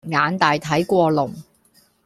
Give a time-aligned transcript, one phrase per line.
[0.07, 1.31] 眼大睇過龍